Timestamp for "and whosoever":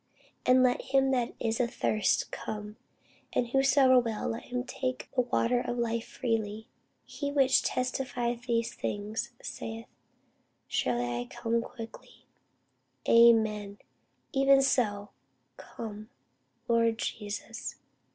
3.33-3.99